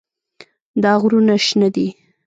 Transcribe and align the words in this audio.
دا 0.83 0.91
غرونه 1.01 1.35
شنه 1.47 1.67
دي. 1.75 1.87